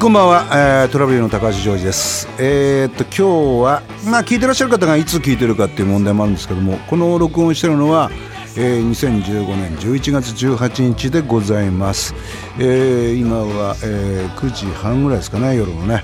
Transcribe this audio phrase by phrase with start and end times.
[0.00, 2.26] こんばんは、えー、トラブルの高橋ジョージです。
[2.38, 8.10] えー、っと今日はまあ聞いてらっしゃる方がいつ聞いてるかっていう問題もあるんですけどもこの録音してるのは
[8.56, 12.14] えー、2015年11月18日でございます、
[12.58, 16.02] えー、今は、えー、9時半ぐらいですかね夜のね、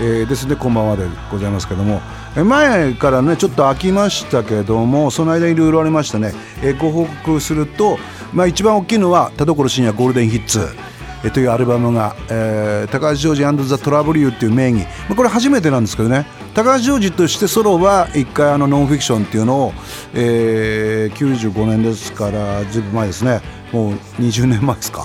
[0.00, 2.00] えー、ですねこんばんはでございますけども、
[2.36, 6.32] えー、前からねちょっと飽きましたけどもその間いろいろありましたね、
[6.62, 7.98] えー、ご報告すると、
[8.32, 10.93] まあ、一番大きいのは田所深夜ゴールデンヒッツ。
[11.24, 16.26] えというアルバムが、えー、高橋ジョージザ・トラブルユーっていう名義、まあ、これ初めてなんですけどね。
[16.54, 19.72] 高橋ジョージとしてソロは一回あのノンフィクションっていうのを、
[20.12, 23.40] えー、95年ですからずいぶん前ですね。
[23.72, 25.04] もう20年前ですか。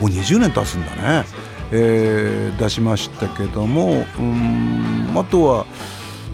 [0.00, 1.24] もう20年経つんだね、
[1.72, 5.66] えー、出しましたけどもうんあとは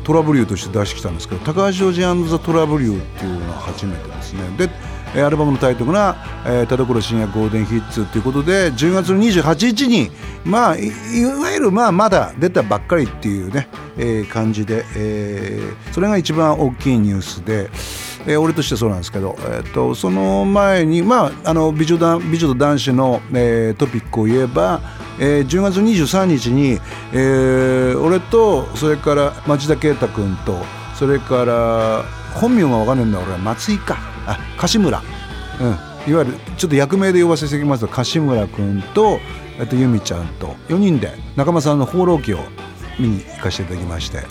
[0.02, 4.42] トラブルユーとして出してきたんですけど高橋ジョージザ・トラブルユーっていうのは初めてですね。
[4.56, 4.70] で
[5.16, 6.16] アルバムのタイトルが
[6.46, 10.10] 「えー、田所深夜ゴールデンヒッツ」ということで10月28日に
[10.44, 10.90] まあい
[11.24, 17.70] わゆるまあまだ出たばっかりっていうね、えー、感じで、えー、それが一番大きいニュースで。
[18.26, 24.82] えー、俺としてそうなんですけど、えーと、その前に、まあ、あの美女美女と男子の、えー、トピックを言えば、
[25.18, 26.78] えー、10月23日に、
[27.12, 30.58] えー、俺とそれから町田啓太君と
[30.94, 35.02] それから本名が分かんないんだ俺は松井かあ柏村、
[35.60, 39.20] うん、いわゆるちょっと役名で呼ばせていただきますと柏村君と
[39.60, 42.38] あと由美ちゃんと4人で仲間さんの放浪記を
[42.98, 44.22] 見に行かせていただきまして、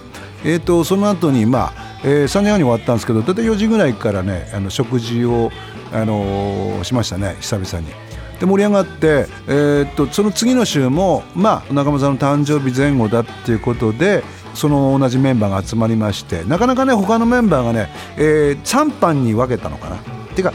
[0.43, 5.51] えーと、その後にまあ、えー、3時半に終わったんですけど大体4時ぐらいからねあの食事を、
[5.91, 8.08] あのー、しましたね久々に。
[8.39, 19.97] で盛り上がって、えーと、とその次の週も、まあ、仲間さんの誕生日前後だっていうことでその同じメンバーが集まりましてなかなかね他のメンバーがね、えー、3班に分けたのかな。
[19.97, 19.99] っ
[20.31, 20.53] ていうか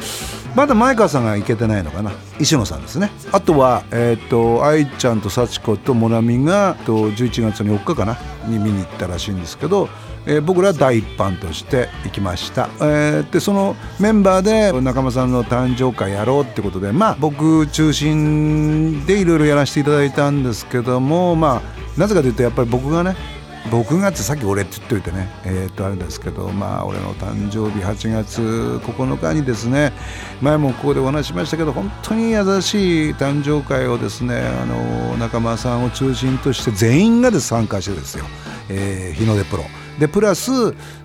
[0.55, 2.13] まだ前川さんが行けてないのかな。
[2.39, 3.11] 石野さんですね。
[3.33, 8.17] あとは、えーと、愛ちゃんと幸子とモナミがと11月の4日かな。
[8.47, 9.89] に見に行ったらしいんですけど
[10.27, 23.17] えー、僕ら第一班として行きました、えー、でそのメンバーで仲間さんの誕生会やろうってことでまあ僕中心でいろいろやらせていただいたんですけどもまあなぜかというとやっぱり僕がね
[23.71, 28.43] 僕がってさっき俺って言っといてねえー、っとあれですけどまあ俺の誕生日8月
[28.85, 29.93] 9日にですね
[30.43, 38.25] 前もここでお話しましたけど本当に優しい誕生会をですねあの仲間さんを中心として全員がで参加してですよ、
[38.69, 39.65] えー、日の出プロ。
[39.99, 40.51] でプラス、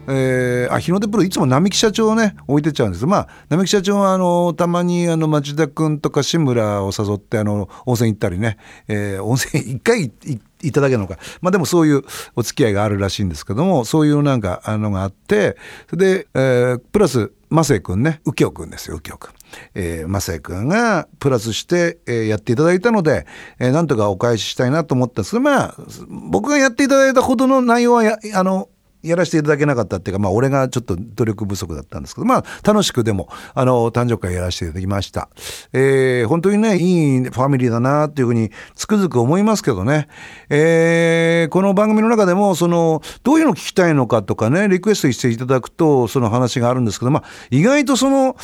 [0.07, 3.05] えー、あ日の出プロいつも並木社長をね置いてちゃうんです。
[3.05, 8.57] まあ並木社長はあのたまにあの町田君とか志村を誘ってあの温泉行ったりね、
[8.87, 10.11] えー、温泉 一回
[10.61, 11.17] いただけるのか。
[11.41, 12.03] まあでもそういう
[12.35, 15.55] お付き合いがあるらしいんですけどもそういうなんかあのがあって
[15.93, 18.21] で、えー、プラスマセイ君ね。
[18.25, 19.33] 右京君ですよ右京君。
[19.73, 23.25] えー、マセイ君がプラスして、えー、やっていただいたので、
[23.59, 25.75] えー、なんとかお返ししたいなと思ったんですけどまあ
[26.07, 28.69] 僕がやっていただいたほどの内容はやあの
[29.01, 35.29] やらせていただけなかったっていうか、まあ、俺がちょっと努力不足だったんですけど、まあ、楽しくでも、あの、誕生会やらせていただきました。
[35.71, 40.07] えー、本当にね、いいファミリーだなっていうふうにつくづく思いますけどね。
[40.49, 48.35] えー、この番組の中でも、その、どういうの聞きたいのかとかね、リクエストしていただくと、その話があるんですけど、まあ、意外とその、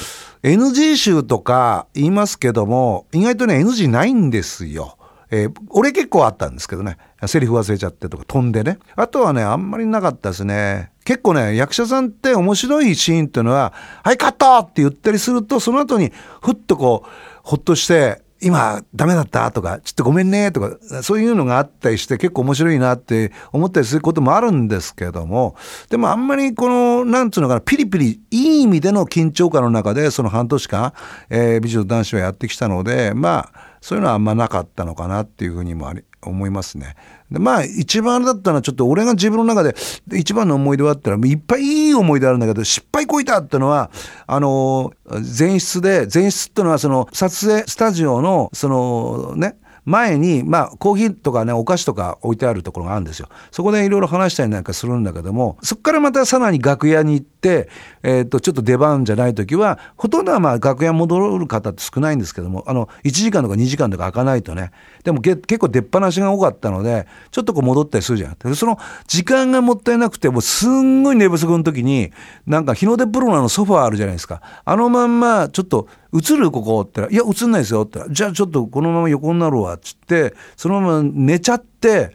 [0.43, 4.97] NG 集とか言いますけども、意外とね、NG ないんですよ。
[5.31, 8.79] えー、俺結構あったんですけどねセリフ忘れちゃってとか飛んでね。
[8.95, 10.91] あとはねあんまりなかったですね。
[11.03, 17.09] 結構ね役者さんって面白いシーンっていうのは「はいカット!」って言ったりするとその後にふっとこう
[17.43, 19.49] ほっとして今ダメだった？
[19.51, 20.51] とかちょっとごめんね？
[20.51, 25.55] とかそういうのがあったりして結構面白いなって思ったりすることもあるんですけども。
[25.89, 30.93] でもあんまりこのなんつうのかなピリピリいい意味での緊張感の中でその半年間、
[31.29, 36.95] えー、美女と男子はやってきたのでまあそういうのはあんまなかったのかなっていうふうにもあり思いますね。
[37.31, 39.75] でまあ一番あれだったのはちょっと俺が自分の中で
[40.13, 43.89] 一番の思い出はあったらいっぱいいい思い出あるんだけど失敗こいたってのは
[44.27, 53.29] あの前室で前室ってのはその撮影スタジオのそのね前に、まあ、コーヒーとかね、お菓子とか置いてあるところがあるんですよ。
[53.51, 57.69] そこでいろいろ話したりなんかするんだけども、そこからまたさらに楽屋に行って、
[58.01, 64.71] えっ、と、ちょっと出番じゃない時は、ほとんどはまあ、楽屋戻る方って少ないんですけども、あの、1時間とか2時間とか開かないとね、
[65.03, 68.55] でも結構出っ放しが多かったので、ちょっとこう戻ったりするじゃん。
[68.55, 72.11] その時間がもったいなくて、もうすんごい寝不足の時に、
[72.47, 74.41] なんか日の出プロのソファーあるじゃないですか。
[74.65, 82.11] あのまんま、ちょっと、映るここって言ったら、いや、映んないですよって言ったら、じゃあちょっとこのまま横になるわっつって、そのまま寝ちゃって、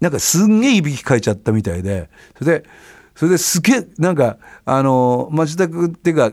[0.00, 2.68] なんかすんげえいびきかいちゃったみたいで、それで、
[3.14, 6.32] それですげえ、なんか、あの、町田君っていうか、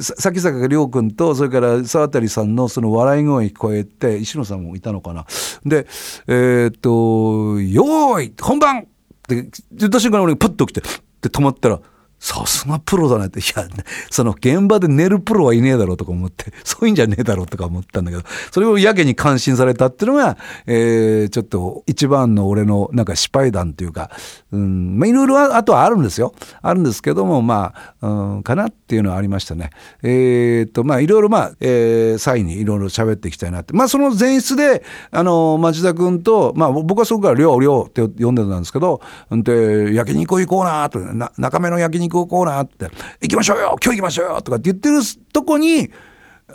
[0.00, 5.26] さき坂亮君とそれから沢渡さんのその笑い声聞こえて石野さんもいたのかな
[5.66, 5.88] で
[6.28, 8.84] えー、っと「よーい本番!」っ
[9.26, 10.88] て言った瞬間に俺がパッと起きて
[11.22, 11.80] で止まったら
[12.24, 13.40] 「さすがプロだねって。
[13.40, 13.68] いや、
[14.10, 24.10] その現場で寝るプロはいねえだろうとか思って、そういうんじゃねえだろうとか思ったんだけど、それをやけに感心されたっていうのが、えー、ちょっと一番の俺のなんか失敗談というか、
[24.52, 26.32] うん、まあいろいろあとはあるんですよ。
[26.62, 29.68] あるんですけども、まあ、うん、かなっていうのはありましたね。
[30.02, 33.74] えー、っと、まあいろいろまあ、えー、際にいろいろ喋っていきたいなって。
[33.74, 39.02] まあその前室で、あの、町田君と、まあ僕はそこからりょうりょうって呼んでたんですけど、
[39.34, 42.90] んで、焼肉行こうなと、な中目の焼肉行こうなって、
[43.20, 43.76] 行きましょうよ。
[43.82, 45.00] 今日行きましょうよとかって言ってる
[45.32, 45.90] とこに、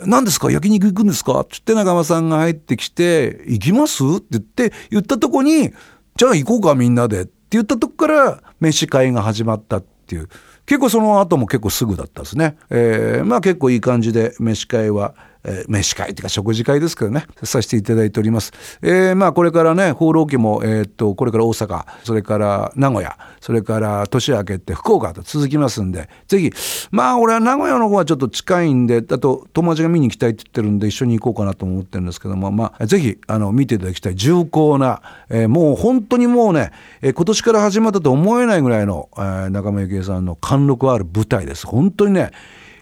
[0.06, 0.50] 何ですか？
[0.50, 1.40] 焼肉行くんですか？
[1.40, 4.02] ってって仲間さんが入ってきて、行きます？
[4.02, 5.72] って言って、言ったとこに、
[6.16, 10.28] じゃあ行こうかみんなでって言ったとこから飯会が始まったっていう。
[10.66, 12.56] 結構その後も結構すぐだったですね。
[12.70, 15.14] えー、まあ結構いい感じで飯会は
[15.44, 18.52] えー、飯会というか食事会ですけどねさせていただいております。
[18.82, 26.52] えー、まあこれからね放浪記も、えー、っとこれから大阪それから名古屋それから年明けて福岡と続きますんでぜひ
[26.90, 36.70] まあ俺は名古屋の方はちょっと近いんであと友達が見に行きたいって言ってるんで一緒に行こうかなと思ってるんですけどもまあぜひあの見ていただきたい重厚な、えー、もう本当にもうね、
[37.02, 41.66] えー、今年から始まったと思えないぐらいの、えー、中村幸恵さんの貫禄ある舞台です。
[41.66, 42.30] 本当にね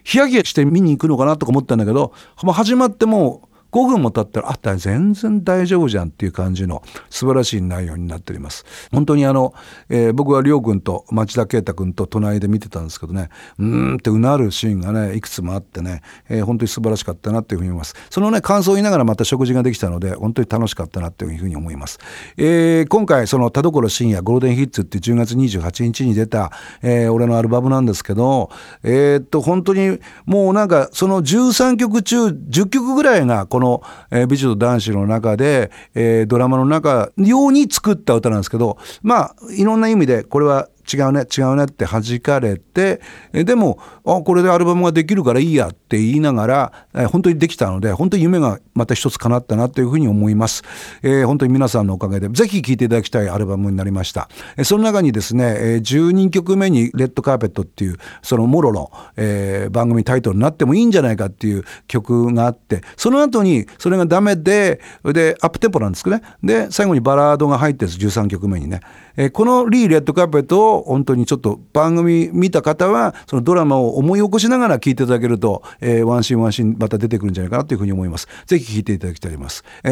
[0.09, 8.65] ヒヤヒヤして見に行くのかなとか思ったんだけど、まあ、始まっても5分も経ったら、あった、全然大丈夫じゃんっていう感じの素晴らしい内容になっております。
[8.93, 9.55] 本当にあの、
[9.89, 13.29] えー、僕はりょうくんと町田啓太君と隣で見てたんですけどね、
[13.59, 17.95] うーんってうなるシーンがね、いくつもあってね、えー、本当に素晴らしかったなっていうふうに思います。
[18.11, 21.99] そのね、感想を言いながらまた食事ができたので、本当に楽しかったなっていうふうに思います。
[22.37, 28.51] えー、今回、その田所深夜ゴールデンヒッツって10月28日に出た、えー、俺のアルバムなんですけど、
[28.83, 33.83] えー、っと、本当にもうなんかその13曲中10曲ぐらいがここの、
[34.13, 43.01] えー、美女と男子の中で、えー、ドラマの中ように作った歌なんですけどまあいろんな意味でこれは違うね違うねって弾かれて
[43.33, 50.63] でもあこれでアルバムができるからいいやって言いながら、え本当にできたので本当に夢がまた一つ叶ったなというふうに思います、
[51.03, 54.29] えー、本当に皆さんのおかげでぜひ聴いていただきたいアルバムになりました、
[54.65, 66.23] その中にですね、え12曲目に「レッドカーペット」っていうそのモロの、えー、番組タイトルになってもいいんじゃないかっていう曲があってその後にそれがダメででアップテンポなんですけどね。
[66.43, 68.81] で最後にバラードが入ってる13曲目にね、
[69.19, 78.29] えこの「リー・レッドカーペット」を本当にちょっと番組見た方はそのドラマを思い起こしながら聞いていただけると、えー、ワンシーンワンシーンまた出てくるんじゃないかなというふうに思います。
[78.47, 79.65] ぜひ聞いていただきたいと思います。
[79.83, 79.91] え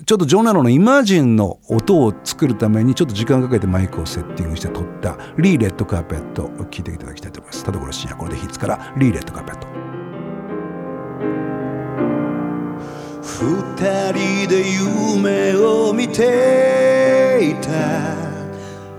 [0.00, 7.64] ー、ちょっとジョナロのイマジンの音を作るためにちょっと時間かけてマイクをセッティングして撮ったリー・レッドカーペットを聞いていただきたいと思います。
[7.64, 9.66] 田所深夜これでヒッツからリー・レッドカーペット。
[13.22, 18.25] 二人で夢を見ていた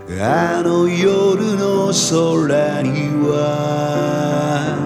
[0.09, 4.77] あの夜の空には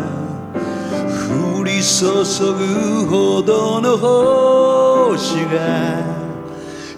[1.29, 2.05] 降り注
[2.53, 6.03] ぐほどの星が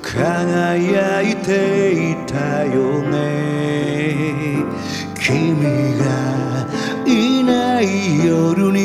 [0.01, 4.63] 輝いていたよね。
[5.19, 6.05] 君が
[7.05, 8.82] いない夜に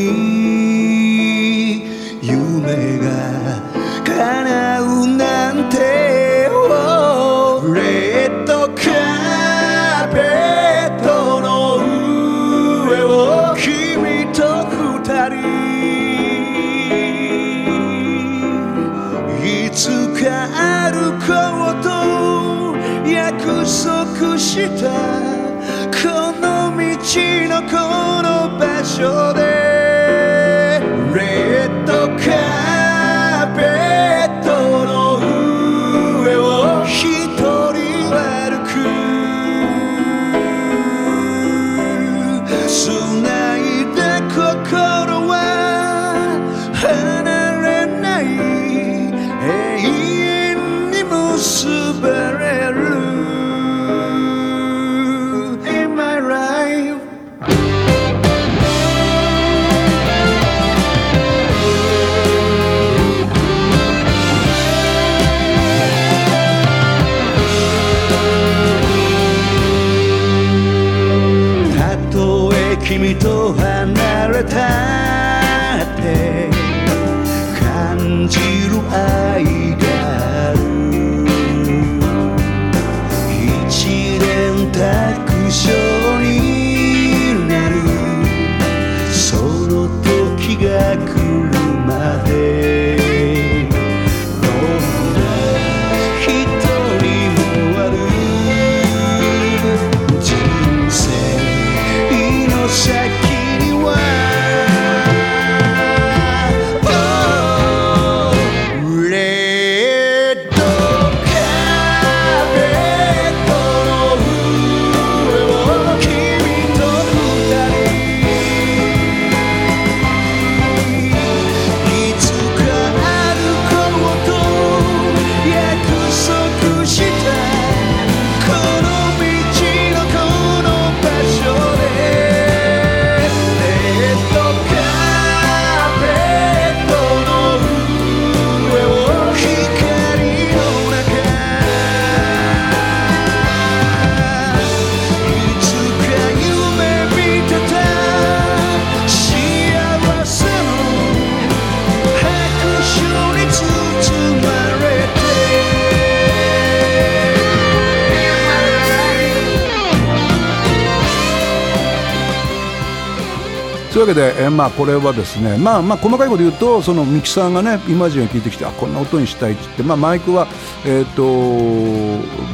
[164.09, 170.47] けで、えー、まあこれはですねまあまあ細かいこと言うとそのミキサーがねイマジンを聞いてきてあこんな音にしたいって言って、まあ、マイクは、
[170.87, 171.23] えーと、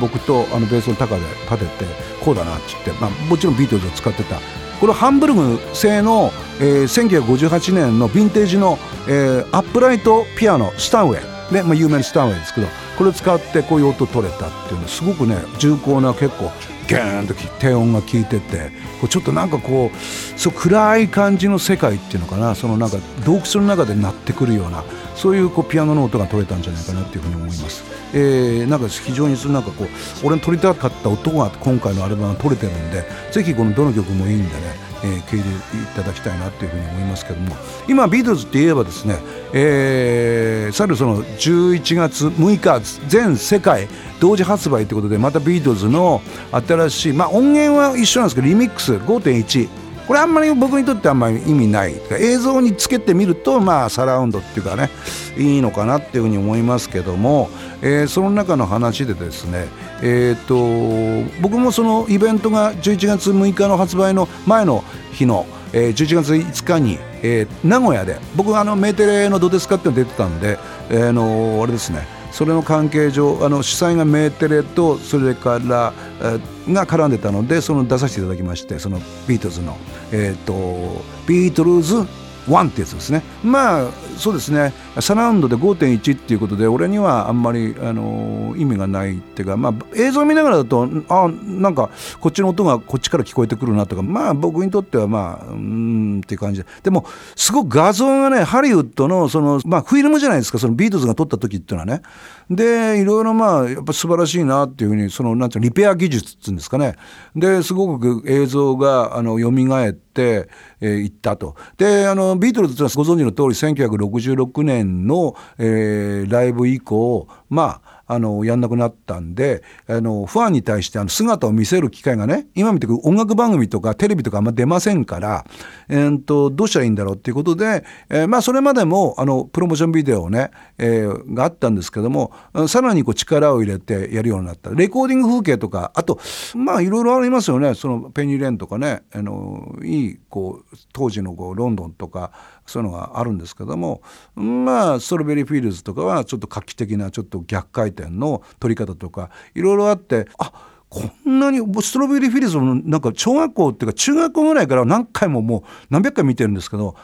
[0.00, 1.90] 僕とあのベースの高で立てて
[2.24, 4.38] こうだなって言って、まあ、もちろんビートルズを使ってた。
[4.80, 8.76] これハンブルグ製の、えー、1958年のヴィンテージの、
[9.08, 12.66] えー、アップライトピアノスタンウェイ、ねまあ、有名なスタンウェイですけど
[12.96, 16.50] これを使ってこういう音取れたっていうのすごくね重厚な結構
[16.86, 18.70] ギャーンと低音が効いてて
[19.00, 24.84] こうちょっとなんかこうそう暗い感じの世界っていうのかなそのなんか洞窟の中で鳴ってくるような
[25.16, 27.84] そういうこうピアノの音が取れたんじゃないかなっていうふうに思います。
[28.12, 29.88] えー、なんか非常にそのなんかこう
[30.24, 37.54] 俺の取りたかった音が今回のアルバムが取れてるんでぜひこのどの曲もいいんでねえー、聞いていただきたいなというふうに思いますけども
[37.86, 39.18] 今ビートルズって言えばですね、
[39.56, 43.88] えー、去るその11月6日全世界
[44.20, 46.20] 同時発売ということでまたビートルズの
[46.50, 49.68] 新しい、まあ、音源は一緒なんですけどリミックス5.1
[50.06, 51.94] これあんまり僕にとってあんまり意味ない。
[52.20, 54.90] 映像につけてみるとまあサラウンドっていうかね
[55.38, 57.48] いいのかなっていうふうに思いますけども、
[57.80, 59.66] えー、その中の話でですね
[60.02, 79.76] えーと、僕もそのイベントが11月6日の発売の前の日の、えー、11月5日に、えー、名古屋で僕あのメーテレの「どうですか?」って出てたんで、えー、のあれですねそれの関係上あの主催がメーテレとそれから、えー、が絡んでたのでその出させていただきましてそのビートルズの、
[80.12, 82.06] えーと、ビートルズ
[82.46, 83.22] 1ってやつですね。
[83.42, 84.72] まあそうですね。
[85.00, 96.62] サラウンドで5.1っていうことで俺にはあんまり、あの意味がないっていうか、まあ、映像を見ながらだとあなんかこっちの音がこっちから聞こえてくるなとかまあ僕にとってはまあうんっていう感じ。
[96.62, 102.02] ででもすごく画像がねハリウッドのその、まあ、フィルムじゃないですかそのビートズが撮った時っていうのはね。
[102.50, 106.96] でいろいろまあやっぱ素晴らしいなっていうふうにそのなんていうのリペア技術っていうんですかね。
[107.34, 111.56] ですごく映像があの蘇って、えー、行ったと。
[111.76, 125.44] であのビートルズというのはご存知の通り1966年の、えー、ライブ以降まああのやんなくなったんであのファンに対してあの姿を見せる機会がね今見てく音楽番組とかテレビとかあんま出ませんから、
[125.88, 132.32] えー、とどうしたらいいんだろうっていうことで、えー、まあそれまでもあのプロモーションビデオね、えー、があったんですけども
[132.68, 134.70] さらにこう力を入れてやるようになった。
[134.70, 136.18] レコーディング風景とかあと
[136.54, 137.74] まあいろいろありますよね。
[137.74, 142.32] そのペニー・レインとかねあのいいこう当時のこうロンドンとか
[142.66, 144.02] そういうのがあるんですけども
[144.34, 150.52] まあストロベリーフィールズとかはちょっと画期的なちょっと逆回転の取り方とかいろいろあってあ
[150.88, 156.94] こんなにストロベリーフィールズのなんか小学校っていうか中学校ぐらいから何回ももう何百回見てるんですけど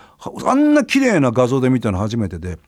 [0.46, 2.58] あんな綺麗な画像で見たの初めてで。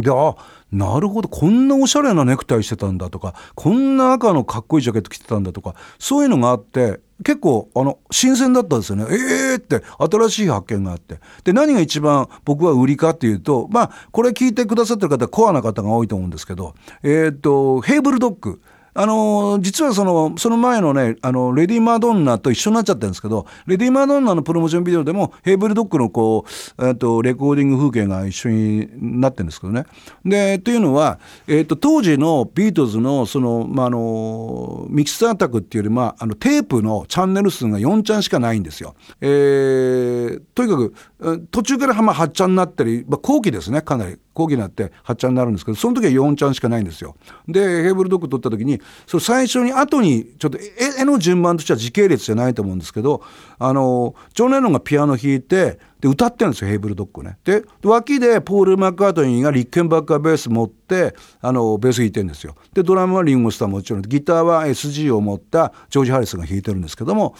[0.00, 0.36] であ
[0.72, 9.06] なるほどこんなおしゃれなネクタイしてたんだとかこんな赤のかっこいいジャケット着てたんだとかそういうのがあって結構あの新鮮だったんですよね。
[9.10, 9.14] え
[9.52, 11.18] えー、って新しい発見があって。
[11.42, 18.60] で何が一番僕は売りかっていうとまあこれ聞いてくださってる方コアな方が多いと思うんですけどえっ、ー、とヘイブルドッグ
[19.00, 29.86] あの実はそのその前のねあのレディ・マドンナと一緒になっちゃったんですけどレディ・マドンナのプロモーションビデオでもヘイブルドッグのこう、えー、とレコーディング風景が一緒になってるんですけどね。
[30.24, 38.96] でというのは、えー、と当時のビートルズのその、まあ、あのミキサータックっていうより、まあ、あのテープのチャンネル数が4チャンしかないんですよ。
[39.20, 47.16] えー、とにかく途中からまあ8チャンになったり、まあ、後期ですねかなり後期になって8ちゃんになるんですけどその時は4ちゃんしかないんですよ。
[47.48, 50.58] でヘーブルドッグ取った時にその最初に後にちょっと
[51.00, 53.20] 絵の順番としては時系列じゃないと思うんですけど
[53.58, 57.38] あのジョン・レノンがピアノ弾いてで歌ってるんですよヘイブルドッグね。
[57.42, 62.54] で脇でポール・マッカートニーがリッケンバッカーベース持ってあのベース弾いてるんですよ。
[62.72, 67.34] でドラムはリンゴスターもちろんギターは SG を持ったジョージ・ハリスが弾いてるんですけども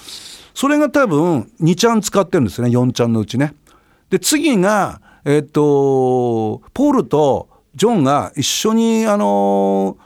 [0.55, 3.55] それが多分2ちゃん使ってるんですね4ちゃんのうちね。
[4.11, 9.99] で次がえっとポールとジョンが一緒にあの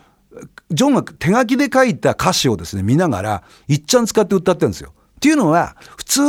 [0.73, 4.93] ジョンが手書きで書いた歌詞をですね見ながらいっちゃん使って歌ってるんですよ。
[4.93, 6.23] っていうのは普通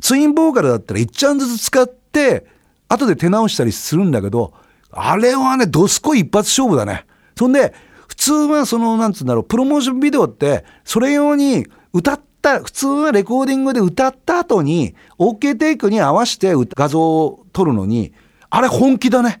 [0.00, 2.46] ツインボーカルだったらいっちゃんずつ使って
[2.88, 4.52] 後で手直したりするんだけど
[4.90, 7.06] あれはねどすこい一発勝負だね。
[7.38, 7.72] そんで
[8.08, 18.12] 普通はそのなんつうんだろうプロモーションビデオってそれ用に歌った普通はレコーディングで歌った後に OK テイクに合わせて画像を撮るのに
[18.54, 19.40] あれ本気だね。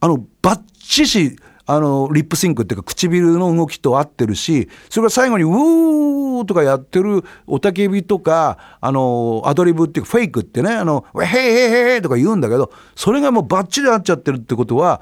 [0.00, 15.00] あの、バッチシ、あの、リップシンクっていうか唇の動きと合ってるし、それから最後に、ウーとかやってるおたけびとか、あの、アドリブっていうかフェイクってね、あの、ウェヘイヘヘとか言うんだけど、それがもうバッチリ合っちゃってるってことは、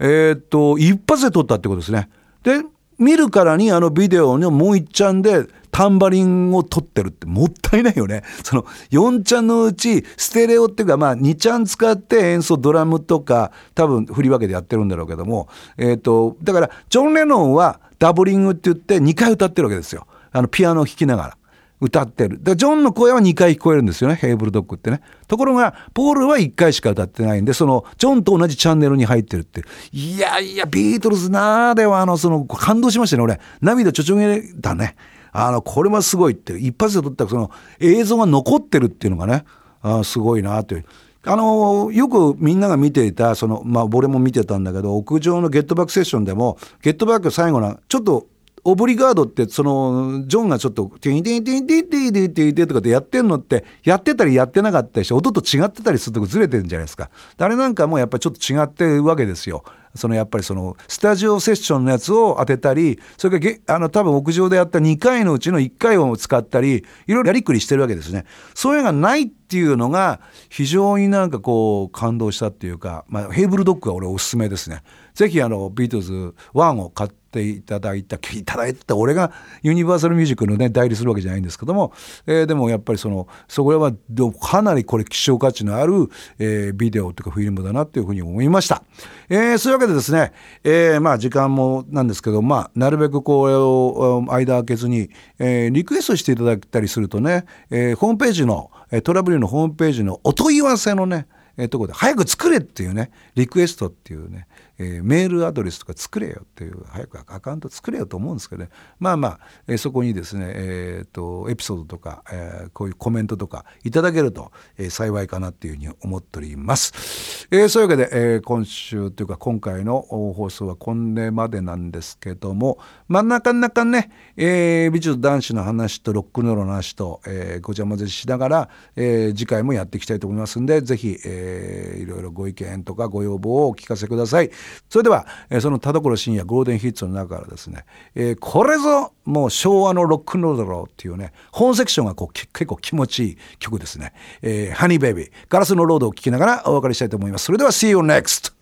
[0.00, 2.10] えー、っと、一発で撮ったってことですね。
[2.42, 2.62] で、
[2.98, 5.46] 見るからにあのビデオのもう一ちゃんで
[5.78, 8.24] タンバリンを取ってるってもったいないよね。
[8.42, 20.08] その4ちゃんのうちステレオっていうかまあ2ちゃん使って演奏ドラムとか多分振り分けてやってるんだろうけども、えっ、ー、と、だからジョン・レノンはダブリングって言って2回歌ってるわけですよ。
[20.32, 21.38] あのピアノを弾きながら。
[21.80, 22.42] 歌ってる。
[22.42, 25.00] で、ジョンの声は2回聞こえるんですよね、ヘイブルドッグってね。
[25.28, 29.62] ところが、ポールは1回しか歌ってないんで、その、ジョンと同じチャンネルに入ってるって。
[29.92, 33.38] いやいや、ビートルズなーでは、あの、その、感動しましたね、俺。
[33.60, 34.96] 涙ちょちょげだね。
[35.32, 36.58] あの、これはすごいって。
[36.58, 39.44] 一発で撮ったその、映像が残ってるっていうのがね、
[39.82, 40.84] あすごいなという。
[41.24, 48.28] あのよくみんなが見ていたそのまあ俺も見てたんだけど屋上の Get Back セッションでも Get Back 最後のちょっと
[48.64, 59.64] オブリガードってそのジョンがちょっと「ティンティンティンティンティンティンティンティン」とかってやってんのってやってたりやってなかったりして音と違ってたりするとずれてるんじゃないですかあれなんかもやっぱりちょっと違ってるわけですよ
[59.98, 68.24] そのやっぱりそのスタジオセッションのやつを当てたりそれからあの多分屋上でやった2回のうちの1回を使ったりいろいろやりくりしてるわけですね。
[68.54, 74.82] そういうのがないっていうのが非常になんかこう感動したっていうか、まあ、ヘイブルドッグは俺おすすめですね。
[75.14, 79.32] ぜひあのビートルズ1を買ってていただいたいただいた俺が
[79.62, 81.92] ユニバーサルミュージックのね代理するわけじゃないんですけども、
[82.26, 83.92] えー、でもやっぱりそのそこは
[84.40, 86.08] かなりこれ希少価値のある、
[86.38, 88.82] えー、ビデオというかフィルムだなっていうふうに思いました、
[89.28, 98.70] えー、そういうわけででですね、えー、まあ時間もなんですけどまあなるべくこれを間空けずに、えー、リクエストしていただいたりするとね、えー、ホームページの
[99.02, 101.26] トラブルのホームページのお問い合わせのね
[101.58, 104.46] えー、とこで早く作れっていうねリクエストっていうね
[104.78, 134.50] えー、メールアドレスとか作れよっていう早くアカウント作れよと思うんですけどねまあまあ、えー、そこにですね、えーと、エピソードとか、えー、こういうコメントとかいただけると、えー、幸いかなっていうふうに思っております、えー、そういうわけで、えー、今週というか今回の放送はこれまでなんですけどもまあなかなかね、えー、美術男子の話とロックノールの話と、えー、ごちゃ混ぜしながら、えー、次回もやっていきたいと思いますんでぜひ、えー、いろいろご意見とかご要望をお聞かせください。
[134.88, 147.44] それでは、え、その田所深夜ゴールデンヒッツの中からですね、えー、これぞもう昭和のロックンロールだろうっていうね本セクションがこう結構気持ちいい曲ですね「えー、ハニーベイビーガラスのロード」を聴きながらお別れしたいと思います。
[147.44, 148.52] それでは See you next!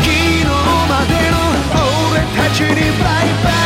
[0.00, 1.36] 昨日までの
[2.10, 2.68] 俺たちに
[2.98, 3.59] バイバイ。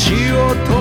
[0.00, 0.79] 血を